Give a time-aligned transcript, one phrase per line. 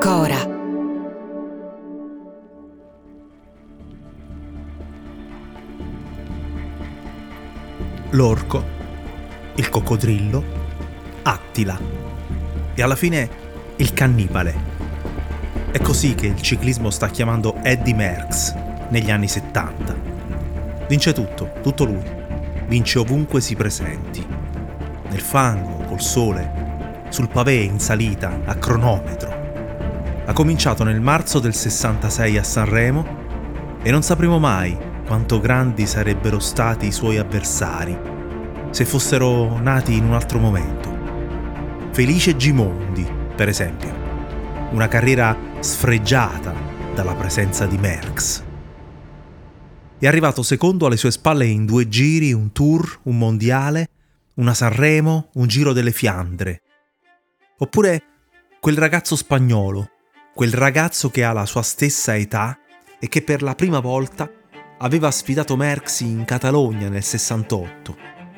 [0.00, 0.58] Cora.
[8.12, 8.64] l'orco,
[9.54, 10.44] il coccodrillo,
[11.22, 11.78] Attila
[12.74, 13.28] e alla fine
[13.76, 14.78] il cannibale.
[15.70, 18.54] È così che il ciclismo sta chiamando Eddie Merckx
[18.88, 19.96] negli anni 70.
[20.88, 22.18] Vince tutto, tutto lui.
[22.66, 24.26] Vince ovunque si presenti.
[25.08, 29.39] Nel fango, col sole, sul pavé in salita, a cronometro.
[30.30, 33.04] Ha cominciato nel marzo del 66 a Sanremo
[33.82, 37.98] e non sapremo mai quanto grandi sarebbero stati i suoi avversari
[38.70, 41.88] se fossero nati in un altro momento.
[41.90, 43.92] Felice Gimondi, per esempio.
[44.70, 46.54] Una carriera sfregiata
[46.94, 48.42] dalla presenza di Merckx.
[49.98, 53.88] È arrivato secondo alle sue spalle in due giri, un tour, un mondiale,
[54.34, 56.62] una Sanremo, un giro delle Fiandre.
[57.58, 58.02] Oppure
[58.60, 59.90] quel ragazzo spagnolo,
[60.40, 62.58] quel ragazzo che ha la sua stessa età
[62.98, 64.26] e che per la prima volta
[64.78, 67.96] aveva sfidato Merckx in Catalogna nel 68.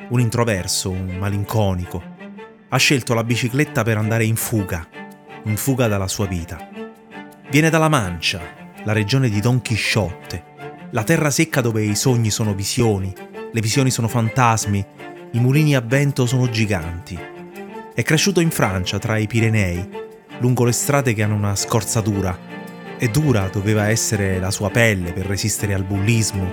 [0.09, 2.03] Un introverso, un malinconico.
[2.71, 4.85] Ha scelto la bicicletta per andare in fuga,
[5.45, 6.69] in fuga dalla sua vita.
[7.49, 8.41] Viene dalla Mancia,
[8.83, 10.45] la regione di Don Chisciotte,
[10.91, 13.15] la terra secca dove i sogni sono visioni,
[13.53, 14.85] le visioni sono fantasmi,
[15.35, 17.17] i mulini a vento sono giganti.
[17.95, 20.02] È cresciuto in Francia, tra i Pirenei,
[20.43, 22.37] lungo le strade che hanno una scorza dura,
[22.99, 26.51] e dura doveva essere la sua pelle per resistere al bullismo,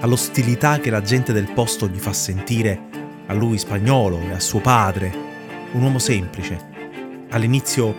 [0.00, 2.80] all'ostilità che la gente del posto gli fa sentire
[3.26, 5.12] a lui spagnolo e a suo padre,
[5.72, 6.58] un uomo semplice.
[7.30, 7.94] All'inizio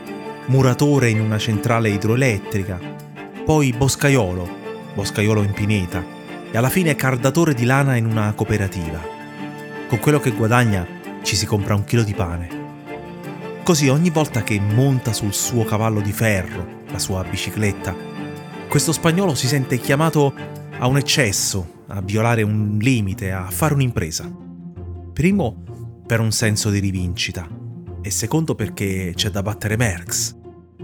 [0.47, 2.79] muratore in una centrale idroelettrica,
[3.45, 4.49] poi boscaiolo,
[4.95, 6.03] boscaiolo in pineta,
[6.51, 8.99] e alla fine cardatore di lana in una cooperativa.
[9.87, 10.85] Con quello che guadagna
[11.21, 12.56] ci si compra un chilo di pane.
[13.67, 17.93] Così ogni volta che monta sul suo cavallo di ferro, la sua bicicletta.
[18.69, 20.33] Questo spagnolo si sente chiamato
[20.79, 24.33] a un eccesso, a violare un limite, a fare un'impresa.
[25.11, 25.65] Primo,
[26.05, 27.45] per un senso di rivincita,
[28.01, 30.33] e secondo perché c'è da battere Merx,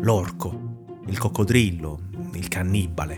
[0.02, 2.00] l'orco, il coccodrillo,
[2.34, 3.18] il cannibale.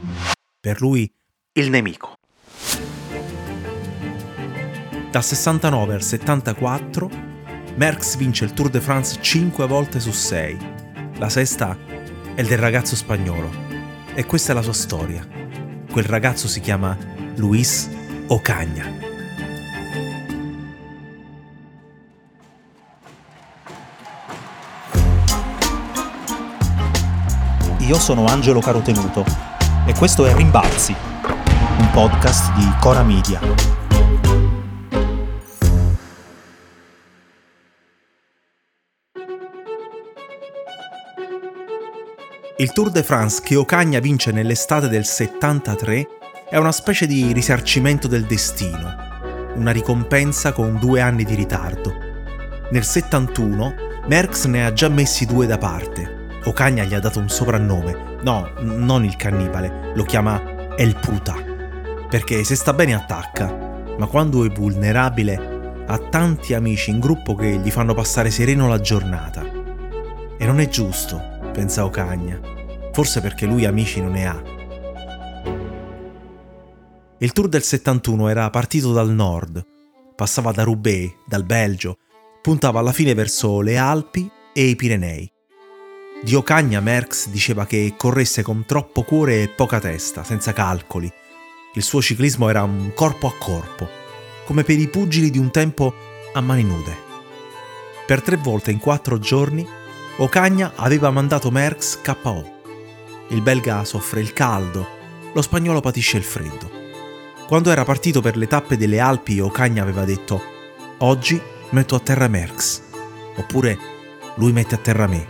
[0.60, 1.12] Per lui
[1.54, 2.20] il nemico.
[5.10, 7.35] Dal 69 al 74
[7.78, 10.58] Merckx vince il Tour de France 5 volte su 6.
[11.18, 11.78] La sesta
[12.34, 13.52] è del ragazzo spagnolo.
[14.14, 15.28] E questa è la sua storia.
[15.92, 16.98] Quel ragazzo si chiama
[17.36, 17.90] Luis
[18.28, 19.14] Ocaña.
[27.80, 29.26] Io sono Angelo Carotenuto
[29.86, 30.96] e questo è Rimbalzi,
[31.78, 33.85] un podcast di Cora Media.
[42.58, 46.08] Il Tour de France che Ocagna vince nell'estate del 73
[46.50, 48.96] è una specie di risarcimento del destino,
[49.56, 51.94] una ricompensa con due anni di ritardo.
[52.72, 53.76] Nel 71
[54.08, 56.40] Merckx ne ha già messi due da parte.
[56.46, 60.42] Ocagna gli ha dato un soprannome, no, non il cannibale, lo chiama
[60.78, 61.36] El Puta,
[62.10, 63.54] perché se sta bene attacca,
[63.98, 68.80] ma quando è vulnerabile ha tanti amici in gruppo che gli fanno passare sereno la
[68.80, 69.44] giornata.
[70.38, 72.38] E non è giusto, pensa Ocagna,
[72.92, 74.44] forse perché lui amici non ne ha.
[77.20, 79.66] Il tour del 71 era partito dal nord,
[80.18, 82.00] passava da Roubaix, dal Belgio,
[82.42, 85.32] puntava alla fine verso le Alpi e i Pirenei.
[86.22, 91.10] Di Ocagna Merckx diceva che corresse con troppo cuore e poca testa, senza calcoli.
[91.76, 93.88] Il suo ciclismo era un corpo a corpo,
[94.44, 95.94] come per i pugili di un tempo
[96.34, 96.98] a mani nude.
[98.06, 99.66] Per tre volte in quattro giorni
[100.18, 102.62] Ocagna aveva mandato Merckx KO.
[103.32, 104.88] Il belga soffre il caldo,
[105.34, 106.72] lo spagnolo patisce il freddo.
[107.46, 110.42] Quando era partito per le tappe delle Alpi, Ocagna aveva detto:
[111.00, 111.42] Oggi
[111.72, 112.82] metto a terra Merckx,
[113.36, 113.78] oppure
[114.36, 115.28] lui mette a terra me.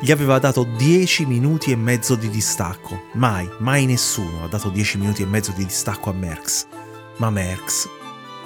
[0.00, 3.02] Gli aveva dato 10 minuti e mezzo di distacco.
[3.14, 6.66] Mai, mai nessuno ha dato 10 minuti e mezzo di distacco a Merckx.
[7.18, 7.86] Ma Merckx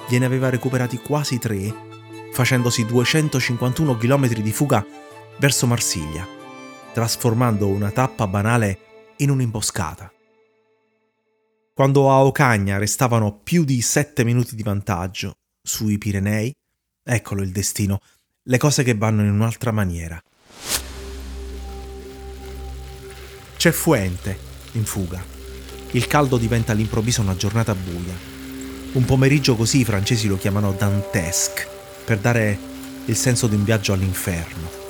[0.09, 1.73] gliene aveva recuperati quasi tre,
[2.33, 4.85] facendosi 251 km di fuga
[5.37, 6.27] verso Marsiglia,
[6.93, 10.11] trasformando una tappa banale in un'imboscata.
[11.73, 16.53] Quando a Ocagna restavano più di sette minuti di vantaggio sui Pirenei,
[17.03, 17.99] eccolo il destino,
[18.43, 20.21] le cose che vanno in un'altra maniera.
[23.57, 24.37] C'è Fuente
[24.73, 25.23] in fuga.
[25.91, 28.13] Il caldo diventa all'improvviso una giornata buia.
[28.93, 31.67] Un pomeriggio così i francesi lo chiamano dantesque,
[32.05, 32.57] per dare
[33.05, 34.82] il senso di un viaggio all'inferno.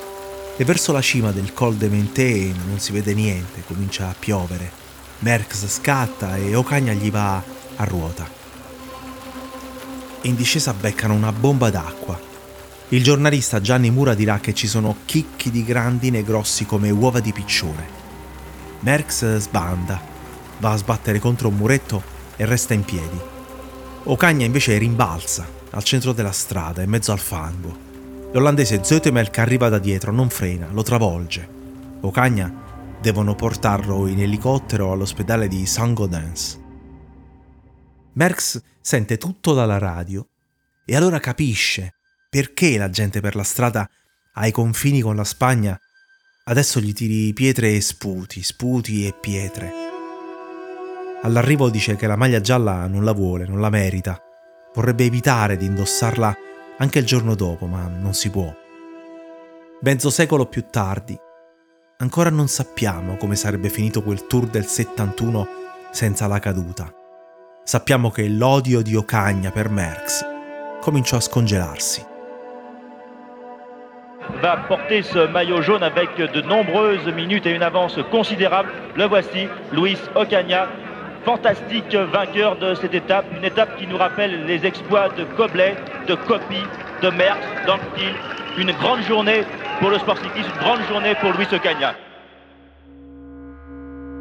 [0.56, 4.72] E verso la cima del Col de Menté non si vede niente, comincia a piovere.
[5.20, 7.42] Merckx scatta e Ocagna gli va
[7.76, 8.30] a ruota.
[10.22, 12.20] In discesa beccano una bomba d'acqua.
[12.90, 17.34] Il giornalista Gianni Mura dirà che ci sono chicchi di grandine grossi come uova di
[17.34, 18.02] piccione.
[18.82, 20.00] Merckx sbanda,
[20.60, 22.04] va a sbattere contro un muretto
[22.36, 23.20] e resta in piedi.
[24.04, 27.83] Ocagna invece rimbalza al centro della strada, in mezzo al fango.
[28.34, 31.48] L'olandese Zoetemelk arriva da dietro, non frena, lo travolge.
[32.02, 32.52] Ocagna
[33.00, 36.60] devono portarlo in elicottero all'ospedale di Saint-Gaudens.
[38.14, 40.28] Merckx sente tutto dalla radio
[40.86, 41.94] e allora capisce
[42.30, 43.88] perché la gente per la strada
[44.34, 45.80] ai confini con la Spagna
[46.46, 49.72] Adesso gli tiri pietre e sputi, sputi e pietre.
[51.22, 54.22] All'arrivo dice che la maglia gialla non la vuole, non la merita.
[54.74, 56.36] Vorrebbe evitare di indossarla
[56.84, 58.54] anche il giorno dopo, ma non si può.
[59.82, 61.18] Mezzo secolo più tardi,
[61.98, 65.48] ancora non sappiamo come sarebbe finito quel tour del 71
[65.92, 66.94] senza la caduta.
[67.64, 70.26] Sappiamo che l'odio di Ocagna per Merckx
[70.82, 72.12] cominciò a scongelarsi.
[74.42, 78.70] va porter ce maillot jaune avec de nombreuses minutes et une avance considérable.
[78.96, 80.68] Le voici, Luis Ocaña,
[81.26, 85.76] fantastique vainqueur de cette étape, une étape qui nous rappelle les exploits de Coblet,
[86.08, 86.64] de Coppi,
[87.02, 88.16] de Merckx dans le style.
[88.58, 89.44] Une grande journée
[89.80, 91.96] pour le sport cycliste, une grande journée pour Luis Ocaña.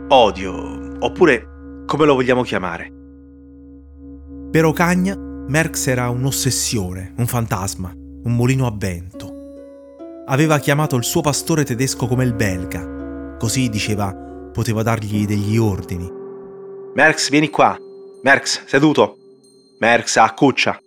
[0.09, 1.47] Odio, oppure
[1.87, 2.91] come lo vogliamo chiamare.
[4.51, 9.33] Per Ocagna, Merckx era un'ossessione, un fantasma, un mulino a vento
[10.27, 13.37] aveva chiamato il suo pastore tedesco come il belga.
[13.39, 14.15] Così diceva,
[14.53, 16.22] poteva dargli degli ordini.
[16.95, 17.77] Merx, vieni qua.
[18.23, 19.17] Merx, seduto.
[19.79, 20.79] Merx, a cuccia.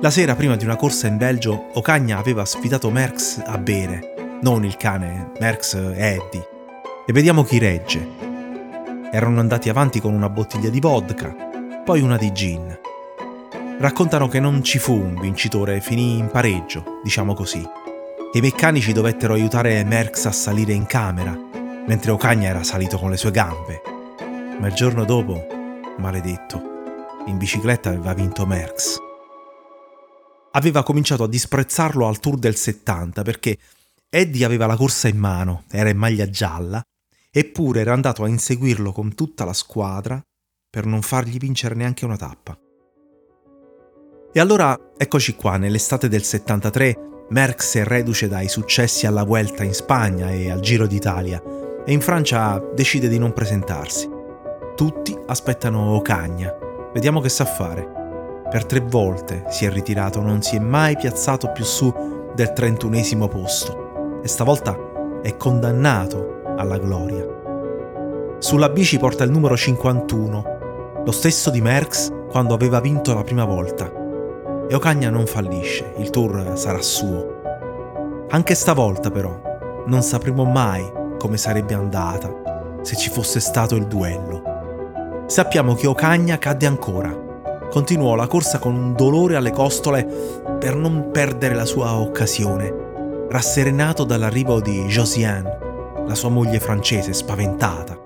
[0.00, 4.64] La sera prima di una corsa in Belgio, Ocagna aveva sfidato Merx a bere, non
[4.64, 6.48] il cane, Merx e Eddie.
[7.04, 8.06] E vediamo chi regge.
[9.10, 11.34] Erano andati avanti con una bottiglia di vodka,
[11.84, 12.78] poi una di gin
[13.80, 17.60] raccontano che non ci fu un vincitore, finì in pareggio, diciamo così.
[18.32, 21.36] E i meccanici dovettero aiutare Merckx a salire in camera,
[21.90, 23.82] mentre Ocagna era salito con le sue gambe.
[24.60, 25.44] Ma il giorno dopo,
[25.98, 26.62] maledetto,
[27.26, 28.98] in bicicletta aveva vinto Merckx.
[30.52, 33.58] Aveva cominciato a disprezzarlo al Tour del 70 perché
[34.08, 36.80] Eddie aveva la corsa in mano, era in maglia gialla,
[37.28, 40.22] eppure era andato a inseguirlo con tutta la squadra
[40.70, 42.56] per non fargli vincere neanche una tappa.
[44.32, 49.74] E allora eccoci qua, nell'estate del 73, Merckx è reduce dai successi alla Vuelta in
[49.74, 54.08] Spagna e al Giro d'Italia e in Francia decide di non presentarsi.
[54.74, 56.56] Tutti aspettano Ocagna,
[56.92, 57.98] vediamo che sa fare.
[58.50, 61.92] Per tre volte si è ritirato, non si è mai piazzato più su
[62.34, 67.26] del 31 posto e stavolta è condannato alla gloria.
[68.38, 73.44] Sulla bici porta il numero 51, lo stesso di Merckx quando aveva vinto la prima
[73.44, 73.92] volta
[74.68, 77.38] e Ocagna non fallisce, il tour sarà suo.
[78.30, 85.24] Anche stavolta però non sapremo mai come sarebbe andata se ci fosse stato il duello.
[85.26, 87.68] Sappiamo che Ocagna cadde ancora.
[87.70, 90.04] Continuò la corsa con un dolore alle costole
[90.58, 95.58] per non perdere la sua occasione, rasserenato dall'arrivo di Josiane,
[96.06, 97.96] la sua moglie francese spaventata.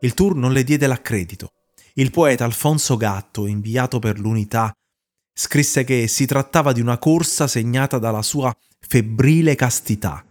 [0.00, 1.48] Il tour non le diede l'accredito.
[1.94, 4.70] Il poeta Alfonso Gatto, inviato per l'unità
[5.32, 10.25] scrisse che si trattava di una corsa segnata dalla sua febbrile castità.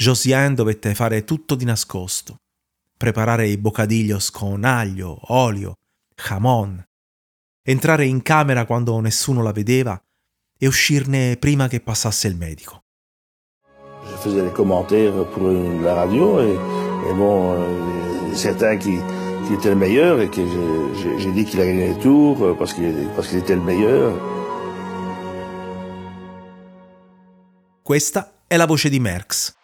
[0.00, 2.38] Josiane dovette fare tutto di nascosto,
[2.96, 5.74] preparare i bocadillos con aglio, olio,
[6.16, 6.82] jamon,
[7.62, 10.02] entrare in camera quando nessuno la vedeva
[10.58, 12.80] e uscirne prima che passasse il medico.
[14.06, 15.50] Je faisais les commentaires pour
[15.82, 16.54] la radio et,
[17.06, 18.98] et bon, euh, certains qui,
[19.44, 20.40] qu'il était le meilleur et que
[21.18, 22.94] j'ai dit qu'il a gagné les tours euh, parce qu'il
[23.28, 24.18] qu'il était il meilleur.
[27.82, 29.58] Questa è la voce di Merckx.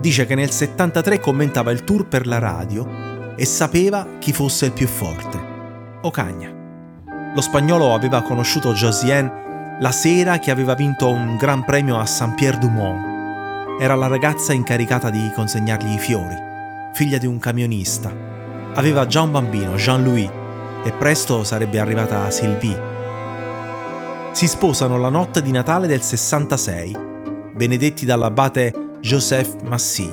[0.00, 4.72] Dice che nel 73 commentava il tour per la radio e sapeva chi fosse il
[4.72, 5.38] più forte.
[6.02, 6.52] Ocagna.
[7.34, 9.42] Lo spagnolo aveva conosciuto Josiane
[9.80, 13.80] la sera che aveva vinto un gran premio a Saint-Pierre-du-Mont.
[13.80, 16.36] Era la ragazza incaricata di consegnargli i fiori,
[16.92, 18.12] figlia di un camionista.
[18.74, 20.30] Aveva già un bambino, Jean-Louis,
[20.84, 22.92] e presto sarebbe arrivata Sylvie.
[24.32, 27.13] Si sposano la notte di Natale del 66,
[27.54, 30.10] benedetti dall'abate Joseph Massy,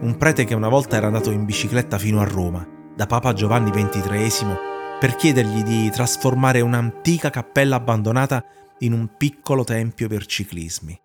[0.00, 3.70] un prete che una volta era andato in bicicletta fino a Roma, da Papa Giovanni
[3.70, 4.56] XXIII,
[5.00, 8.44] per chiedergli di trasformare un'antica cappella abbandonata
[8.80, 11.00] in un piccolo tempio per ciclismi.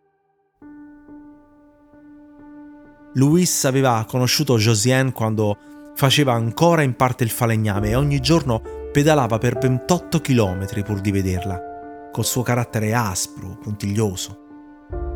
[3.13, 5.57] Louis aveva conosciuto Josiane quando
[5.95, 11.11] faceva ancora in parte il falegname e ogni giorno pedalava per 28 km pur di
[11.11, 14.42] vederla, col suo carattere aspro, puntiglioso.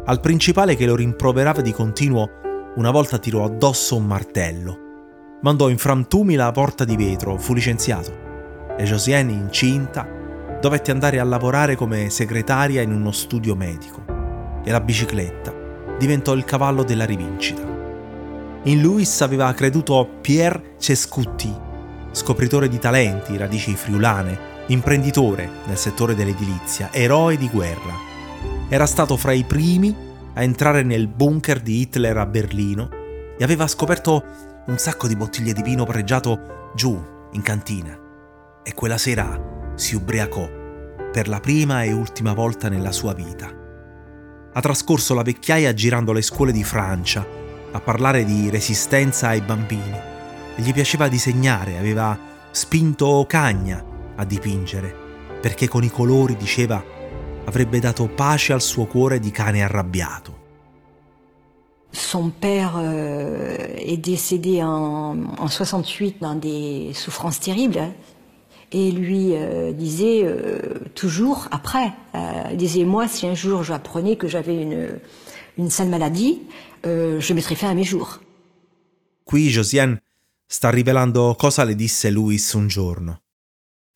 [0.10, 2.30] Al principale che lo rimproverava di continuo,
[2.76, 4.78] una volta tirò addosso un martello.
[5.42, 8.76] Mandò in frantumi la porta di vetro, fu licenziato.
[8.78, 10.08] E Josiane, incinta,
[10.62, 14.06] dovette andare a lavorare come segretaria in uno studio medico.
[14.64, 15.54] E la bicicletta
[16.00, 17.64] diventò il cavallo della rivincita.
[18.64, 21.54] In Luis aveva creduto Pierre Cescutti,
[22.12, 28.16] scopritore di talenti, radici friulane, imprenditore nel settore dell'edilizia, eroe di guerra
[28.70, 29.96] era stato fra i primi
[30.34, 32.90] a entrare nel bunker di Hitler a Berlino
[33.38, 34.24] e aveva scoperto
[34.68, 37.98] un sacco di bottiglie di vino pregiato giù, in cantina.
[38.64, 40.50] E quella sera si ubriacò
[41.12, 43.50] per la prima e ultima volta nella sua vita.
[44.54, 47.26] Ha trascorso la vecchiaia girando le scuole di Francia,
[47.72, 49.98] a parlare di resistenza ai bambini.
[50.56, 52.18] E gli piaceva disegnare, aveva
[52.52, 53.84] spinto Cagna
[54.16, 54.94] a dipingere,
[55.40, 56.84] perché con i colori, diceva,
[57.48, 60.46] avrebbe dato pace al suo cuore di cane arrabbiato.
[61.90, 67.94] Son père euh, est décédé en, en, 68 dans des souffrances terribles.
[68.72, 70.60] Et lui euh, disait euh,
[70.94, 75.00] toujours, après, euh, disait moi, si un jour j'apprenais que j'avais une,
[75.58, 76.42] une sale maladie,
[76.84, 78.20] je mettrais fin à mes jours.
[79.26, 80.02] Qui Josiane
[80.46, 83.24] sta rivelando cosa le disse Louis un giorno.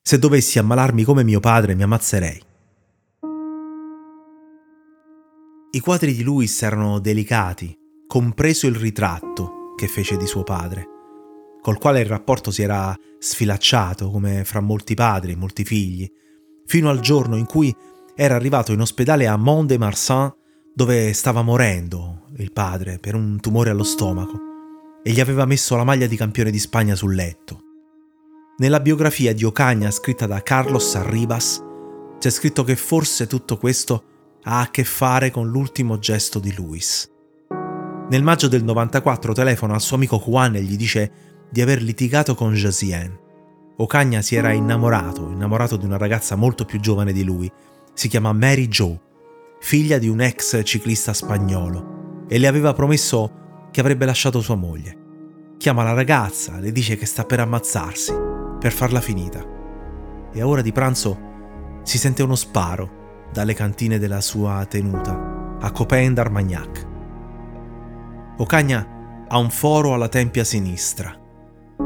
[0.04, 2.51] Se dovessi ammalarmi come mio padre mi ammazzerei.
[5.74, 7.74] I quadri di Louis erano delicati,
[8.06, 10.86] compreso il ritratto che fece di suo padre,
[11.62, 16.06] col quale il rapporto si era sfilacciato come fra molti padri e molti figli,
[16.66, 17.74] fino al giorno in cui
[18.14, 20.34] era arrivato in ospedale a Mont-de-Marsan
[20.76, 24.40] dove stava morendo il padre per un tumore allo stomaco
[25.02, 27.62] e gli aveva messo la maglia di campione di Spagna sul letto.
[28.58, 31.64] Nella biografia di Ocaña scritta da Carlos Arribas
[32.20, 34.04] c'è scritto che forse tutto questo
[34.44, 37.10] ha a che fare con l'ultimo gesto di Luis.
[38.10, 41.12] Nel maggio del 94 telefona al suo amico Juan e gli dice
[41.50, 43.20] di aver litigato con Josiane.
[43.78, 47.52] Ocagna si era innamorato, innamorato di una ragazza molto più giovane di lui.
[47.94, 49.00] Si chiama Mary Jo,
[49.60, 54.98] figlia di un ex ciclista spagnolo, e le aveva promesso che avrebbe lasciato sua moglie.
[55.58, 58.14] Chiama la ragazza, le dice che sta per ammazzarsi,
[58.60, 59.46] per farla finita.
[60.34, 61.30] E a ora di pranzo
[61.84, 63.00] si sente uno sparo
[63.32, 66.88] dalle cantine della sua tenuta, a Copain d'Armagnac.
[68.38, 71.16] Ocagna ha un foro alla tempia sinistra.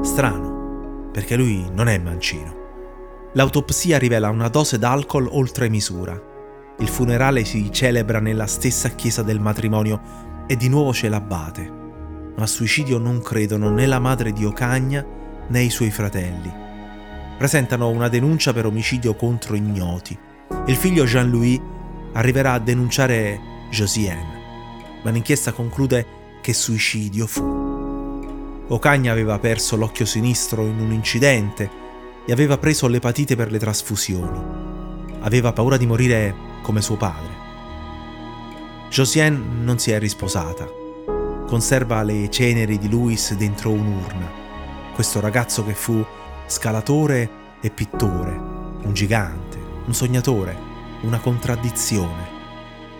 [0.02, 2.64] Strano, perché lui non è mancino.
[3.34, 6.20] L'autopsia rivela una dose d'alcol oltre misura.
[6.80, 11.84] Il funerale si celebra nella stessa chiesa del matrimonio e di nuovo c'è l'abate.
[12.36, 15.06] Ma a suicidio non credono né la madre di Ocagna
[15.48, 16.52] né i suoi fratelli.
[17.38, 20.18] Presentano una denuncia per omicidio contro ignoti
[20.68, 21.60] il figlio Jean-Louis
[22.14, 26.06] arriverà a denunciare Josiane, ma l'inchiesta conclude
[26.42, 28.64] che suicidio fu.
[28.68, 31.70] Ocagna aveva perso l'occhio sinistro in un incidente
[32.26, 34.40] e aveva preso l'epatite per le trasfusioni.
[35.22, 37.44] Aveva paura di morire come suo padre.
[38.90, 40.68] Josiane non si è risposata.
[41.46, 44.32] Conserva le ceneri di Louis dentro un'urna.
[44.96, 46.04] Questo ragazzo che fu
[46.48, 47.30] scalatore
[47.62, 49.45] e pittore, un gigante,
[49.86, 50.58] un sognatore,
[51.02, 52.34] una contraddizione.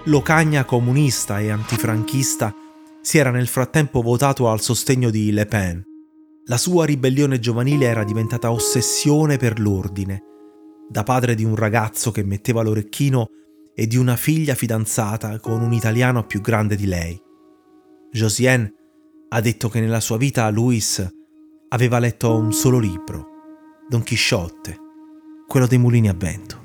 [0.06, 2.54] Locagna comunista e antifranchista
[3.02, 5.84] si era nel frattempo votato al sostegno di Le Pen.
[6.46, 10.22] La sua ribellione giovanile era diventata ossessione per l'ordine,
[10.88, 13.30] da padre di un ragazzo che metteva l'orecchino
[13.74, 17.20] e di una figlia fidanzata con un italiano più grande di lei.
[18.12, 18.74] Josiane
[19.30, 21.06] ha detto che nella sua vita Louis
[21.70, 23.28] aveva letto un solo libro,
[23.90, 24.78] Don Chisciotte,
[25.48, 26.65] quello dei mulini a vento.